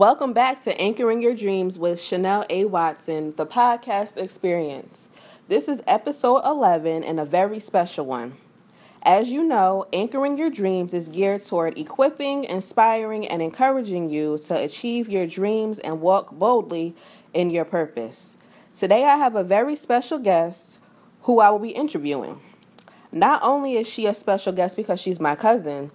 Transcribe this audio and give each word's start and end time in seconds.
Welcome 0.00 0.32
back 0.32 0.62
to 0.62 0.80
Anchoring 0.80 1.20
Your 1.20 1.34
Dreams 1.34 1.78
with 1.78 2.00
Chanel 2.00 2.46
A. 2.48 2.64
Watson, 2.64 3.34
the 3.36 3.44
podcast 3.44 4.16
experience. 4.16 5.10
This 5.48 5.68
is 5.68 5.82
episode 5.86 6.40
11 6.46 7.04
and 7.04 7.20
a 7.20 7.26
very 7.26 7.60
special 7.60 8.06
one. 8.06 8.32
As 9.02 9.28
you 9.28 9.44
know, 9.44 9.84
Anchoring 9.92 10.38
Your 10.38 10.48
Dreams 10.48 10.94
is 10.94 11.10
geared 11.10 11.44
toward 11.44 11.76
equipping, 11.76 12.44
inspiring, 12.44 13.28
and 13.28 13.42
encouraging 13.42 14.08
you 14.08 14.38
to 14.46 14.64
achieve 14.64 15.10
your 15.10 15.26
dreams 15.26 15.78
and 15.80 16.00
walk 16.00 16.30
boldly 16.32 16.94
in 17.34 17.50
your 17.50 17.66
purpose. 17.66 18.38
Today, 18.74 19.04
I 19.04 19.18
have 19.18 19.36
a 19.36 19.44
very 19.44 19.76
special 19.76 20.18
guest 20.18 20.80
who 21.24 21.40
I 21.40 21.50
will 21.50 21.58
be 21.58 21.72
interviewing. 21.72 22.40
Not 23.12 23.42
only 23.42 23.74
is 23.74 23.86
she 23.86 24.06
a 24.06 24.14
special 24.14 24.54
guest 24.54 24.78
because 24.78 24.98
she's 24.98 25.20
my 25.20 25.36
cousin, 25.36 25.90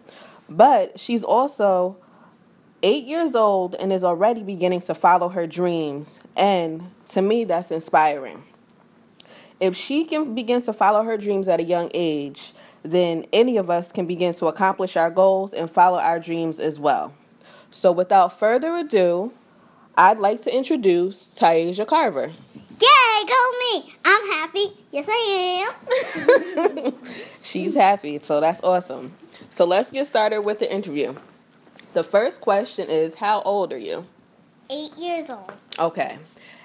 but 0.48 1.00
she's 1.00 1.24
also 1.24 1.98
eight 2.86 3.06
years 3.06 3.34
old 3.34 3.74
and 3.76 3.92
is 3.92 4.04
already 4.04 4.44
beginning 4.44 4.80
to 4.80 4.94
follow 4.94 5.28
her 5.30 5.48
dreams. 5.48 6.22
And 6.38 6.92
to 7.10 7.22
me, 7.22 7.44
that's 7.44 7.72
inspiring. 7.72 8.44
If 9.60 9.76
she 9.76 10.04
can 10.04 10.36
begin 10.36 10.62
to 10.62 10.72
follow 10.72 11.04
her 11.04 11.18
dreams 11.18 11.48
at 11.48 11.60
a 11.60 11.64
young 11.64 11.90
age, 11.96 12.54
then 12.84 13.26
any 13.34 13.58
of 13.58 13.72
us 13.72 13.92
can 13.92 14.06
begin 14.06 14.36
to 14.36 14.46
accomplish 14.46 14.96
our 14.96 15.10
goals 15.10 15.52
and 15.52 15.70
follow 15.70 15.98
our 15.98 16.20
dreams 16.20 16.60
as 16.60 16.78
well. 16.78 17.16
So, 17.72 17.92
without 17.92 18.38
further 18.38 18.76
ado, 18.76 19.34
I'd 19.98 20.20
like 20.20 20.42
to 20.44 20.56
introduce 20.56 21.28
Tyasia 21.30 21.88
Carver. 21.88 22.28
Yay, 22.28 23.26
go 23.28 23.52
me! 23.60 23.96
I'm 24.06 24.28
happy. 24.30 24.78
Yes, 24.92 25.08
I 25.10 25.66
am. 26.16 26.94
She's 27.42 27.74
happy, 27.74 28.20
so 28.20 28.40
that's 28.40 28.62
awesome. 28.64 29.14
So, 29.50 29.66
let's 29.66 29.92
get 29.92 30.06
started 30.06 30.42
with 30.42 30.60
the 30.60 30.72
interview. 30.72 31.16
The 31.96 32.04
first 32.04 32.42
question 32.42 32.90
is 32.90 33.16
How 33.16 33.42
old 33.44 33.72
are 33.72 33.78
you? 33.78 34.06
Eight 34.70 34.92
years 34.98 35.30
old. 35.30 35.54
Okay. 35.80 36.20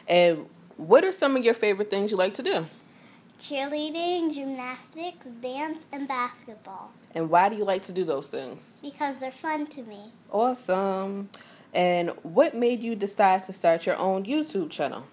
And 0.09 0.47
what 0.77 1.05
are 1.05 1.13
some 1.13 1.37
of 1.37 1.45
your 1.45 1.55
favorite 1.55 1.89
things 1.89 2.11
you 2.11 2.17
like 2.17 2.35
to 2.35 2.43
do? 2.43 2.67
Cheerleading, 3.41 4.35
gymnastics, 4.35 5.27
dance, 5.41 5.85
and 5.93 6.09
basketball. 6.09 6.91
And 7.15 7.31
why 7.31 7.49
do 7.49 7.55
you 7.55 7.63
like 7.63 7.85
to 7.85 7.93
do 7.93 8.05
those 8.05 8.29
things? 8.29 8.81
Because 8.83 9.21
they're 9.21 9.31
fun 9.31 9.69
to 9.69 9.85
me. 9.85 10.11
Awesome. 10.33 11.29
And 11.73 12.11
what 12.25 12.57
made 12.57 12.83
you 12.83 12.97
decide 12.97 13.45
to 13.45 13.53
start 13.53 13.87
your 13.87 13.99
own 13.99 14.25
YouTube 14.25 14.71
channel? 14.71 15.05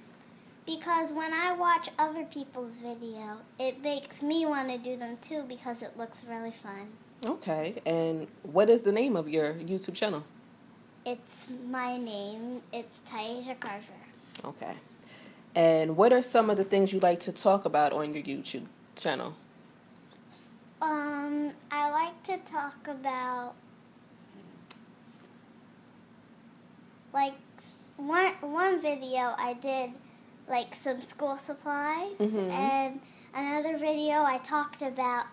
Because 0.66 1.14
when 1.14 1.32
I 1.32 1.54
watch 1.54 1.90
other 2.00 2.26
people's 2.26 2.74
video, 2.78 3.38
it 3.60 3.84
makes 3.84 4.24
me 4.24 4.48
want 4.48 4.70
to 4.70 4.80
do 4.80 4.98
them 4.98 5.20
too 5.22 5.44
because 5.48 5.84
it 5.84 5.96
looks 5.96 6.24
really 6.28 6.52
fun. 6.52 6.90
Okay. 7.26 7.82
And 7.86 8.28
what 8.44 8.70
is 8.70 8.82
the 8.84 8.92
name 8.92 9.16
of 9.16 9.28
your 9.28 9.54
YouTube 9.54 9.96
channel? 9.96 10.24
It's 11.06 11.48
my 11.70 11.98
name. 11.98 12.62
It's 12.74 13.02
Tyasia 13.10 13.60
Carver. 13.60 13.84
Okay. 14.46 14.74
And 15.56 15.98
what 15.98 16.14
are 16.14 16.22
some 16.22 16.50
of 16.50 16.58
the 16.58 16.64
things 16.64 16.94
you 16.94 17.00
like 17.00 17.20
to 17.22 17.32
talk 17.32 17.66
about 17.66 17.92
on 17.94 18.14
your 18.14 18.24
YouTube 18.24 18.66
channel? 18.96 19.36
Um, 20.82 21.52
I 21.72 21.90
like 21.90 22.24
to 22.26 22.38
talk 22.52 22.88
about 22.88 23.54
like 27.14 27.34
one 27.96 28.34
one 28.42 28.80
video 28.80 29.34
I 29.40 29.58
did 29.60 29.92
like 30.48 30.76
some 30.76 31.02
school 31.02 31.36
supplies 31.38 32.18
Mhm. 32.20 32.52
and 32.52 33.02
another 33.34 33.78
video 33.80 34.22
I 34.22 34.38
talked 34.38 34.84
about 34.84 35.26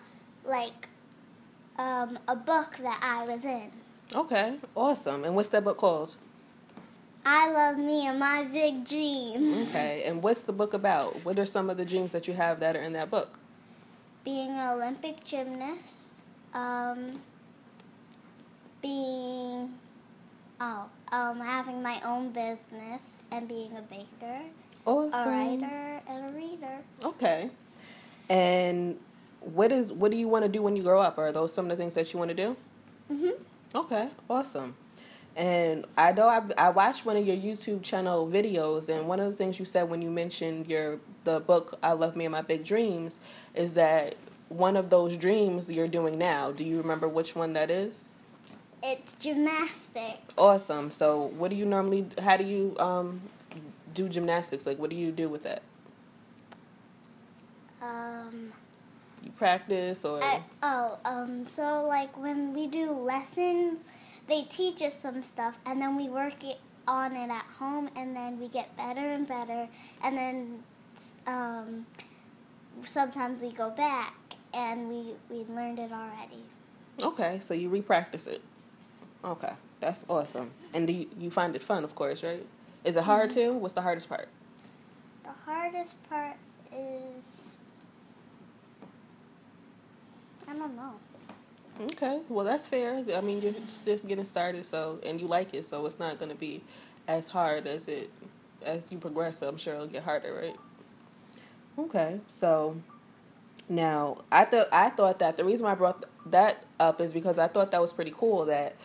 like 0.43 0.87
um, 1.77 2.19
a 2.27 2.35
book 2.35 2.77
that 2.81 2.99
I 3.01 3.25
was 3.25 3.43
in. 3.43 3.71
Okay. 4.13 4.55
Awesome. 4.75 5.23
And 5.23 5.35
what's 5.35 5.49
that 5.49 5.63
book 5.63 5.77
called? 5.77 6.15
I 7.25 7.51
love 7.51 7.77
me 7.77 8.05
and 8.05 8.19
my 8.19 8.43
big 8.43 8.87
dreams. 8.87 9.69
Okay. 9.69 10.03
And 10.05 10.21
what's 10.21 10.43
the 10.43 10.53
book 10.53 10.73
about? 10.73 11.25
What 11.25 11.39
are 11.39 11.45
some 11.45 11.69
of 11.69 11.77
the 11.77 11.85
dreams 11.85 12.11
that 12.11 12.27
you 12.27 12.35
have 12.35 12.59
that 12.59 12.75
are 12.75 12.81
in 12.81 12.93
that 12.93 13.09
book? 13.09 13.39
Being 14.23 14.51
an 14.51 14.69
Olympic 14.69 15.23
gymnast, 15.23 16.09
um, 16.53 17.21
being 18.81 19.73
oh, 20.61 20.85
um, 21.11 21.39
having 21.39 21.81
my 21.81 21.99
own 22.05 22.29
business 22.29 23.01
and 23.31 23.47
being 23.47 23.75
a 23.77 23.81
baker, 23.81 24.41
Awesome. 24.85 25.11
a 25.13 25.31
writer, 25.31 26.01
and 26.07 26.25
a 26.25 26.37
reader. 26.37 26.77
Okay. 27.03 27.49
And 28.29 28.99
what 29.45 29.71
is 29.71 29.93
what 29.93 30.11
do 30.11 30.17
you 30.17 30.27
want 30.27 30.43
to 30.43 30.49
do 30.49 30.61
when 30.61 30.75
you 30.75 30.83
grow 30.83 30.99
up? 31.01 31.17
Are 31.17 31.31
those 31.31 31.53
some 31.53 31.65
of 31.65 31.69
the 31.69 31.75
things 31.77 31.93
that 31.95 32.11
you 32.13 32.19
want 32.19 32.29
to 32.29 32.35
do? 32.35 32.57
Mhm. 33.11 33.33
Okay, 33.73 34.09
awesome. 34.29 34.75
And 35.35 35.85
I 35.97 36.13
know 36.13 36.29
I, 36.29 36.41
I 36.57 36.69
watched 36.69 37.05
one 37.05 37.17
of 37.17 37.27
your 37.27 37.35
YouTube 37.35 37.83
channel 37.83 38.25
videos, 38.27 38.87
and 38.87 39.07
one 39.07 39.19
of 39.19 39.29
the 39.29 39.35
things 39.35 39.59
you 39.59 39.65
said 39.65 39.89
when 39.89 40.01
you 40.01 40.09
mentioned 40.09 40.67
your 40.67 40.99
the 41.25 41.39
book 41.39 41.77
"I 41.83 41.93
Love 41.93 42.15
Me 42.15 42.25
and 42.25 42.31
My 42.31 42.41
Big 42.41 42.63
Dreams" 42.63 43.19
is 43.53 43.73
that 43.73 44.15
one 44.49 44.77
of 44.77 44.89
those 44.89 45.17
dreams 45.17 45.69
you're 45.69 45.87
doing 45.87 46.17
now. 46.17 46.51
Do 46.51 46.63
you 46.63 46.77
remember 46.77 47.07
which 47.07 47.35
one 47.35 47.53
that 47.53 47.69
is? 47.69 48.11
It's 48.81 49.13
gymnastics. 49.15 50.33
Awesome. 50.37 50.91
So, 50.91 51.31
what 51.37 51.49
do 51.49 51.57
you 51.57 51.65
normally? 51.65 52.05
How 52.21 52.37
do 52.37 52.43
you 52.45 52.75
um, 52.79 53.21
do 53.93 54.07
gymnastics? 54.07 54.65
Like, 54.65 54.79
what 54.79 54.89
do 54.89 54.95
you 54.95 55.11
do 55.11 55.27
with 55.27 55.43
that? 55.43 55.63
Um, 57.81 58.53
practice 59.31 60.05
or? 60.05 60.23
I, 60.23 60.41
oh, 60.63 60.97
um, 61.05 61.47
so 61.47 61.85
like 61.87 62.17
when 62.17 62.53
we 62.53 62.67
do 62.67 62.91
lessons, 62.91 63.79
they 64.27 64.43
teach 64.43 64.81
us 64.81 64.99
some 64.99 65.21
stuff, 65.21 65.57
and 65.65 65.81
then 65.81 65.95
we 65.95 66.09
work 66.09 66.43
it 66.43 66.59
on 66.87 67.15
it 67.15 67.29
at 67.29 67.45
home, 67.59 67.89
and 67.95 68.15
then 68.15 68.39
we 68.39 68.47
get 68.47 68.75
better 68.77 69.11
and 69.11 69.27
better, 69.27 69.67
and 70.03 70.17
then 70.17 70.63
um, 71.27 71.85
sometimes 72.83 73.41
we 73.41 73.51
go 73.51 73.69
back 73.69 74.15
and 74.53 74.89
we 74.89 75.13
we 75.29 75.45
learned 75.53 75.79
it 75.79 75.91
already. 75.91 76.43
Okay, 77.03 77.39
so 77.41 77.53
you 77.53 77.69
repractice 77.69 78.27
it. 78.27 78.41
Okay, 79.23 79.53
that's 79.79 80.05
awesome. 80.09 80.51
And 80.73 80.87
do 80.87 80.93
you, 80.93 81.07
you 81.19 81.29
find 81.29 81.55
it 81.55 81.63
fun, 81.63 81.83
of 81.83 81.95
course, 81.95 82.23
right? 82.23 82.45
Is 82.83 82.95
it 82.95 83.03
hard 83.03 83.31
too? 83.31 83.53
What's 83.53 83.73
the 83.73 83.81
hardest 83.81 84.07
part? 84.07 84.29
The 85.23 85.31
hardest 85.45 85.95
part 86.09 86.37
is 86.71 87.57
I 90.44 90.44
don't 90.57 90.75
know. 90.75 90.93
Okay, 91.81 92.21
well 92.29 92.45
that's 92.45 92.67
fair. 92.67 93.03
I 93.15 93.21
mean, 93.21 93.41
you're 93.41 93.51
just, 93.51 93.85
just 93.85 94.07
getting 94.07 94.25
started, 94.25 94.65
so 94.65 94.99
and 95.03 95.19
you 95.19 95.27
like 95.27 95.53
it, 95.53 95.65
so 95.65 95.85
it's 95.85 95.99
not 95.99 96.19
going 96.19 96.31
to 96.31 96.37
be 96.37 96.63
as 97.07 97.27
hard 97.27 97.67
as 97.67 97.87
it 97.87 98.09
as 98.63 98.85
you 98.89 98.97
progress. 98.97 99.39
So 99.39 99.49
I'm 99.49 99.57
sure 99.57 99.73
it'll 99.75 99.87
get 99.87 100.03
harder, 100.03 100.33
right? 100.33 100.55
Okay, 101.77 102.21
so 102.27 102.77
now 103.67 104.19
I 104.31 104.45
thought 104.45 104.69
I 104.71 104.89
thought 104.89 105.19
that 105.19 105.35
the 105.35 105.43
reason 105.43 105.65
why 105.65 105.73
I 105.73 105.75
brought 105.75 106.05
that 106.27 106.63
up 106.79 107.01
is 107.01 107.11
because 107.11 107.37
I 107.37 107.47
thought 107.47 107.71
that 107.71 107.81
was 107.81 107.91
pretty 107.91 108.13
cool 108.15 108.45
that 108.45 108.75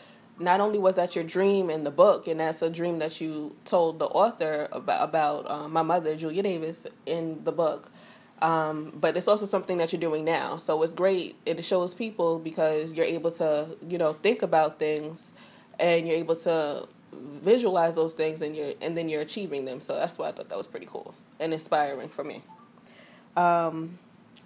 not 0.41 0.61
only 0.61 0.79
was 0.79 0.97
that 0.97 1.15
your 1.15 1.23
dream 1.23 1.71
in 1.71 1.85
the 1.85 1.91
book, 1.91 2.27
and 2.27 2.41
that's 2.41 2.63
a 2.63 2.71
dream 2.71 2.99
that 2.99 3.21
you 3.21 3.55
told 3.65 3.99
the 3.99 4.07
author 4.07 4.69
about 4.73 5.09
about 5.09 5.51
uh, 5.51 5.69
my 5.69 5.83
mother, 5.83 6.17
Julia 6.17 6.43
Davis, 6.43 6.87
in 7.07 7.45
the 7.45 7.53
book. 7.53 7.93
Um, 8.43 8.93
but 8.99 9.17
it's 9.17 9.29
also 9.29 9.45
something 9.45 9.77
that 9.79 9.93
you're 9.93 10.01
doing 10.01 10.25
now, 10.25 10.57
so 10.57 10.83
it's 10.83 10.95
great. 10.95 11.37
It 11.45 11.63
shows 11.65 11.93
people 11.93 12.39
because 12.39 12.93
you're 12.95 13.05
able 13.05 13.31
to, 13.33 13.77
you 13.87 13.99
know, 13.99 14.15
think 14.15 14.43
about 14.43 14.79
things, 14.79 15.33
and 15.79 16.07
you're 16.09 16.17
able 16.17 16.37
to 16.37 16.89
visualize 17.13 17.97
those 17.97 18.15
things, 18.15 18.41
and 18.41 18.57
you're 18.57 18.73
and 18.81 18.97
then 18.97 19.09
you're 19.11 19.21
achieving 19.21 19.67
them. 19.67 19.81
So 19.81 19.95
that's 19.95 20.17
why 20.17 20.29
I 20.29 20.33
thought 20.33 20.49
that 20.49 20.57
was 20.59 20.67
pretty 20.67 20.87
cool 20.87 21.15
and 21.39 21.53
inspiring 21.53 22.09
for 22.09 22.25
me. 22.25 22.43
Um, 23.37 23.99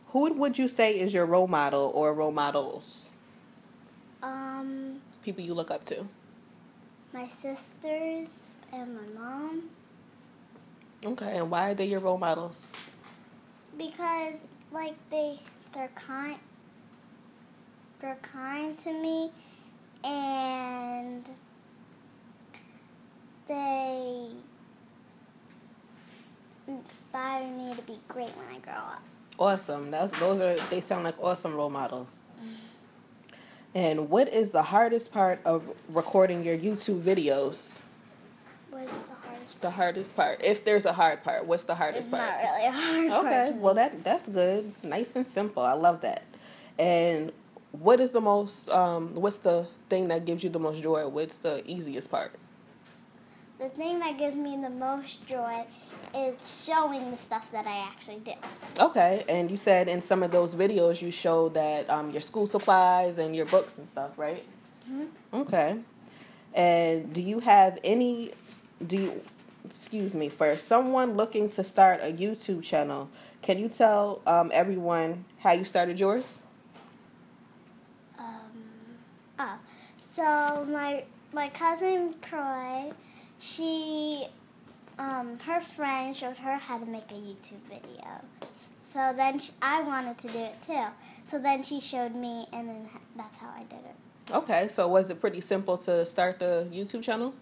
who 0.08 0.32
would 0.32 0.58
you 0.58 0.66
say 0.68 0.98
is 0.98 1.14
your 1.14 1.26
role 1.26 1.46
model 1.46 1.92
or 1.94 2.12
role 2.14 2.32
models? 2.32 3.12
Um, 4.22 5.00
People 5.22 5.44
you 5.44 5.54
look 5.54 5.70
up 5.70 5.84
to. 5.86 6.04
my 7.12 7.28
sisters 7.28 8.28
and 8.72 8.94
my 8.96 9.20
mom 9.20 9.62
Okay, 11.04 11.36
and 11.36 11.50
why 11.50 11.70
are 11.70 11.74
they 11.74 11.84
your 11.86 12.00
role 12.00 12.18
models? 12.18 12.72
Because 13.78 14.38
like 14.72 14.94
they 15.10 15.38
they're 15.72 15.90
kind 15.94 16.38
they're 18.00 18.18
kind 18.22 18.78
to 18.78 18.92
me 18.92 19.30
and 20.04 21.24
they 23.48 24.28
inspire 26.66 27.46
me 27.46 27.74
to 27.74 27.82
be 27.82 27.98
great 28.08 28.30
when 28.36 28.56
I 28.56 28.58
grow 28.58 28.74
up. 28.74 29.02
Awesome. 29.38 29.90
That's 29.90 30.16
those 30.18 30.40
are 30.40 30.56
they 30.70 30.80
sound 30.80 31.04
like 31.04 31.18
awesome 31.20 31.54
role 31.54 31.70
models. 31.70 32.20
Mm-hmm. 32.38 32.54
And 33.76 34.08
what 34.08 34.28
is 34.28 34.52
the 34.52 34.62
hardest 34.62 35.12
part 35.12 35.40
of 35.44 35.68
recording 35.88 36.44
your 36.44 36.56
YouTube 36.56 37.02
videos? 37.02 37.80
What 38.74 38.92
is 38.92 39.04
the 39.04 39.14
hardest 39.14 39.60
The 39.60 39.70
hardest 39.70 40.16
part. 40.16 40.40
If 40.42 40.64
there's 40.64 40.84
a 40.84 40.92
hard 40.92 41.22
part, 41.22 41.46
what's 41.46 41.62
the 41.62 41.74
It's 41.74 41.78
hardest 41.78 42.10
part? 42.10 42.22
not 42.24 42.40
really 42.42 42.66
a 42.66 42.72
hard 42.72 43.10
part. 43.10 43.26
Okay, 43.26 43.52
to 43.52 43.58
well 43.58 43.74
that 43.74 44.02
that's 44.02 44.28
good. 44.28 44.72
Nice 44.82 45.14
and 45.14 45.24
simple. 45.24 45.62
I 45.62 45.74
love 45.74 46.00
that. 46.00 46.24
And 46.76 47.30
what 47.70 48.00
is 48.00 48.10
the 48.10 48.20
most 48.20 48.68
um 48.70 49.14
what's 49.14 49.38
the 49.38 49.68
thing 49.88 50.08
that 50.08 50.24
gives 50.24 50.42
you 50.42 50.50
the 50.50 50.58
most 50.58 50.82
joy? 50.82 51.06
What's 51.06 51.38
the 51.38 51.62
easiest 51.70 52.10
part? 52.10 52.32
the 53.60 53.68
thing 53.68 54.00
that 54.00 54.18
gives 54.18 54.34
me 54.34 54.58
the 54.60 54.68
most 54.68 55.24
joy 55.28 55.64
is 56.12 56.64
showing 56.66 57.12
the 57.12 57.16
stuff 57.16 57.52
that 57.52 57.66
I 57.66 57.78
actually 57.78 58.18
do. 58.18 58.32
Okay, 58.80 59.24
and 59.28 59.48
you 59.50 59.56
said 59.56 59.88
in 59.88 60.00
some 60.00 60.24
of 60.24 60.32
those 60.32 60.56
videos 60.56 61.00
you 61.00 61.12
showed 61.12 61.54
that 61.54 61.88
um, 61.88 62.10
your 62.10 62.20
school 62.20 62.46
supplies 62.46 63.18
and 63.18 63.34
your 63.34 63.46
books 63.46 63.78
and 63.78 63.88
stuff, 63.88 64.10
right? 64.18 64.44
Mm-hmm. 64.90 65.36
Okay. 65.42 65.76
And 66.52 67.12
do 67.12 67.22
you 67.22 67.40
have 67.40 67.78
any? 67.84 68.32
Do 68.86 68.96
you? 68.96 69.22
Excuse 69.64 70.14
me. 70.14 70.28
For 70.28 70.56
someone 70.56 71.16
looking 71.16 71.48
to 71.50 71.64
start 71.64 72.00
a 72.02 72.12
YouTube 72.12 72.62
channel, 72.62 73.08
can 73.40 73.58
you 73.58 73.68
tell 73.68 74.20
um, 74.26 74.50
everyone 74.52 75.24
how 75.38 75.52
you 75.52 75.64
started 75.64 75.98
yours? 75.98 76.42
Um, 78.18 78.52
oh, 79.38 79.56
so 79.98 80.66
my 80.70 81.04
my 81.32 81.48
cousin 81.48 82.14
Croy, 82.22 82.92
she, 83.38 84.26
um, 84.98 85.38
her 85.40 85.60
friend 85.60 86.16
showed 86.16 86.36
her 86.36 86.56
how 86.56 86.78
to 86.78 86.86
make 86.86 87.10
a 87.10 87.14
YouTube 87.14 87.62
video. 87.68 88.20
So 88.82 89.12
then 89.16 89.38
she, 89.38 89.52
I 89.60 89.82
wanted 89.82 90.16
to 90.18 90.28
do 90.28 90.38
it 90.38 90.62
too. 90.64 90.84
So 91.24 91.38
then 91.38 91.62
she 91.62 91.80
showed 91.80 92.14
me, 92.14 92.46
and 92.52 92.68
then 92.68 92.88
that's 93.16 93.36
how 93.38 93.48
I 93.48 93.64
did 93.64 93.80
it. 93.80 94.32
Okay, 94.32 94.68
so 94.68 94.88
was 94.88 95.10
it 95.10 95.20
pretty 95.20 95.40
simple 95.40 95.76
to 95.78 96.06
start 96.06 96.38
the 96.38 96.68
YouTube 96.72 97.02
channel? 97.02 97.34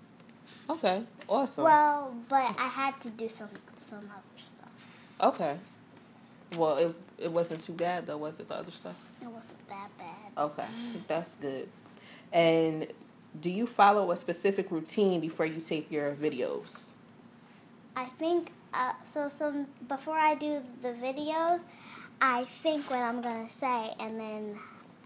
Okay, 0.70 1.02
awesome. 1.28 1.64
Well, 1.64 2.14
but 2.28 2.54
I 2.58 2.68
had 2.68 3.00
to 3.02 3.10
do 3.10 3.28
some 3.28 3.50
some 3.78 3.98
other 3.98 4.38
stuff. 4.38 5.04
Okay. 5.20 5.56
Well, 6.56 6.76
it 6.76 6.94
it 7.18 7.32
wasn't 7.32 7.60
too 7.62 7.72
bad 7.72 8.06
though, 8.06 8.18
was 8.18 8.40
it? 8.40 8.48
The 8.48 8.56
other 8.56 8.72
stuff. 8.72 8.96
It 9.20 9.28
wasn't 9.28 9.68
that 9.68 9.88
bad. 9.98 10.42
Okay, 10.44 10.66
that's 11.08 11.36
good. 11.36 11.68
And 12.32 12.88
do 13.40 13.50
you 13.50 13.66
follow 13.66 14.10
a 14.10 14.16
specific 14.16 14.70
routine 14.70 15.20
before 15.20 15.46
you 15.46 15.60
tape 15.60 15.90
your 15.90 16.12
videos? 16.12 16.92
I 17.96 18.06
think 18.06 18.50
uh, 18.74 18.92
so. 19.04 19.28
Some 19.28 19.66
before 19.88 20.18
I 20.18 20.34
do 20.34 20.62
the 20.80 20.88
videos, 20.92 21.60
I 22.20 22.44
think 22.44 22.88
what 22.90 22.98
I'm 22.98 23.20
gonna 23.20 23.48
say, 23.48 23.94
and 24.00 24.18
then 24.18 24.58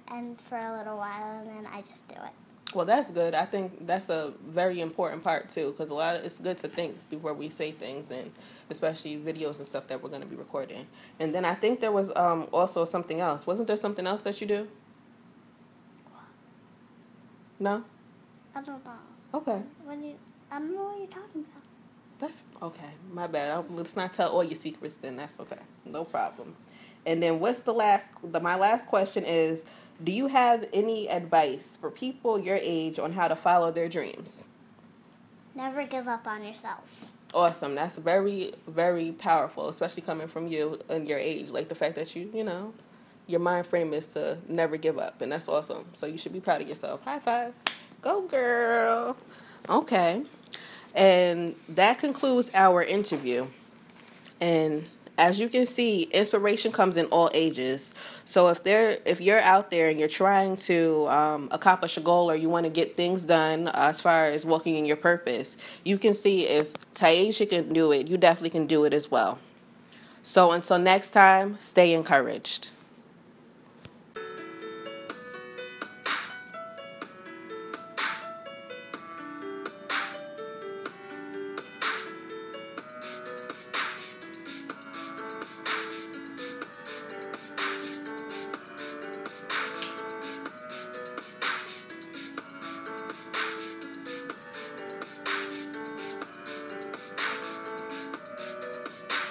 and 0.08 0.40
for 0.40 0.56
a 0.56 0.78
little 0.78 0.96
while, 0.96 1.40
and 1.40 1.48
then 1.48 1.66
I 1.72 1.82
just 1.82 2.06
do 2.08 2.14
it. 2.14 2.45
Well, 2.74 2.84
that's 2.84 3.10
good. 3.10 3.34
I 3.34 3.46
think 3.46 3.86
that's 3.86 4.10
a 4.10 4.32
very 4.48 4.80
important 4.80 5.22
part 5.22 5.48
too, 5.48 5.70
because 5.70 5.90
a 5.90 5.94
lot 5.94 6.16
of, 6.16 6.24
it's 6.24 6.38
good 6.38 6.58
to 6.58 6.68
think 6.68 6.96
before 7.08 7.32
we 7.32 7.48
say 7.48 7.72
things, 7.72 8.10
and 8.10 8.30
especially 8.70 9.16
videos 9.16 9.58
and 9.58 9.66
stuff 9.66 9.86
that 9.86 10.02
we're 10.02 10.10
going 10.10 10.20
to 10.20 10.26
be 10.26 10.36
recording. 10.36 10.86
And 11.20 11.34
then 11.34 11.44
I 11.44 11.54
think 11.54 11.80
there 11.80 11.92
was 11.92 12.12
um, 12.16 12.48
also 12.52 12.84
something 12.84 13.20
else. 13.20 13.46
Wasn't 13.46 13.66
there 13.66 13.76
something 13.76 14.06
else 14.06 14.22
that 14.22 14.40
you 14.40 14.46
do? 14.46 14.68
No. 17.58 17.82
I 18.54 18.62
don't 18.62 18.84
know. 18.84 18.92
Okay. 19.32 19.62
When 19.84 20.02
you, 20.02 20.14
I 20.50 20.58
don't 20.58 20.74
know 20.74 20.84
what 20.84 20.98
you're 20.98 21.06
talking 21.06 21.44
about. 21.50 21.62
That's 22.18 22.44
okay. 22.62 22.90
My 23.12 23.26
bad. 23.26 23.50
I'll, 23.50 23.66
let's 23.70 23.96
not 23.96 24.12
tell 24.12 24.30
all 24.30 24.44
your 24.44 24.56
secrets. 24.56 24.94
Then 24.94 25.16
that's 25.16 25.38
okay. 25.40 25.60
No 25.84 26.04
problem. 26.04 26.54
And 27.04 27.22
then 27.22 27.40
what's 27.40 27.60
the 27.60 27.72
last? 27.72 28.10
The 28.22 28.40
my 28.40 28.56
last 28.56 28.86
question 28.88 29.24
is: 29.24 29.64
Do 30.02 30.12
you 30.12 30.26
have 30.26 30.68
any 30.72 31.08
advice 31.08 31.78
for 31.80 31.90
people 31.90 32.38
your 32.38 32.58
age 32.60 32.98
on 32.98 33.12
how 33.12 33.28
to 33.28 33.36
follow 33.36 33.70
their 33.70 33.88
dreams? 33.88 34.46
Never 35.54 35.86
give 35.86 36.06
up 36.06 36.26
on 36.26 36.44
yourself. 36.44 37.10
Awesome. 37.32 37.74
That's 37.74 37.98
very 37.98 38.52
very 38.66 39.12
powerful, 39.12 39.68
especially 39.68 40.02
coming 40.02 40.28
from 40.28 40.48
you 40.48 40.78
and 40.88 41.08
your 41.08 41.18
age. 41.18 41.50
Like 41.50 41.68
the 41.68 41.74
fact 41.74 41.94
that 41.94 42.14
you 42.14 42.30
you 42.32 42.44
know 42.44 42.72
your 43.26 43.40
mind 43.40 43.66
frame 43.66 43.92
is 43.92 44.06
to 44.08 44.38
never 44.48 44.76
give 44.76 44.98
up, 44.98 45.20
and 45.20 45.32
that's 45.32 45.48
awesome. 45.48 45.84
So 45.92 46.06
you 46.06 46.18
should 46.18 46.32
be 46.32 46.40
proud 46.40 46.60
of 46.60 46.68
yourself. 46.68 47.02
High 47.02 47.18
five. 47.18 47.54
Go 48.02 48.22
girl. 48.22 49.16
Okay. 49.68 50.22
And 50.94 51.54
that 51.70 51.98
concludes 51.98 52.50
our 52.54 52.82
interview. 52.82 53.46
And 54.40 54.88
as 55.18 55.40
you 55.40 55.48
can 55.48 55.64
see, 55.64 56.02
inspiration 56.04 56.72
comes 56.72 56.96
in 56.96 57.06
all 57.06 57.30
ages. 57.32 57.94
So 58.26 58.48
if 58.48 58.62
there, 58.64 58.98
if 59.06 59.20
you're 59.20 59.40
out 59.40 59.70
there 59.70 59.88
and 59.88 59.98
you're 59.98 60.08
trying 60.08 60.56
to 60.56 61.08
um, 61.08 61.48
accomplish 61.50 61.96
a 61.96 62.00
goal 62.00 62.30
or 62.30 62.36
you 62.36 62.48
want 62.48 62.64
to 62.64 62.70
get 62.70 62.96
things 62.96 63.24
done 63.24 63.68
uh, 63.68 63.72
as 63.76 64.02
far 64.02 64.26
as 64.26 64.44
walking 64.44 64.76
in 64.76 64.84
your 64.84 64.96
purpose, 64.96 65.56
you 65.84 65.96
can 65.98 66.14
see 66.14 66.46
if 66.46 66.72
Tyasia 66.92 67.48
can 67.48 67.72
do 67.72 67.92
it, 67.92 68.08
you 68.08 68.16
definitely 68.16 68.50
can 68.50 68.66
do 68.66 68.84
it 68.84 68.92
as 68.92 69.10
well. 69.10 69.38
So 70.22 70.52
until 70.52 70.78
next 70.78 71.12
time, 71.12 71.56
stay 71.60 71.94
encouraged. 71.94 72.70